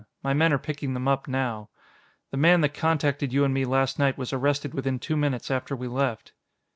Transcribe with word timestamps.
My 0.23 0.33
men 0.33 0.51
are 0.51 0.57
picking 0.57 0.95
them 0.95 1.07
up 1.07 1.27
now. 1.27 1.69
The 2.31 2.35
man 2.37 2.61
that 2.61 2.73
contacted 2.73 3.31
you 3.31 3.43
and 3.43 3.53
me 3.53 3.65
last 3.65 3.99
night 3.99 4.17
was 4.17 4.33
arrested 4.33 4.73
within 4.73 4.97
two 4.97 5.15
minutes 5.15 5.51
after 5.51 5.75
we 5.75 5.87
left." 5.87 6.31